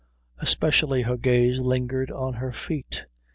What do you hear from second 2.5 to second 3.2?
feet.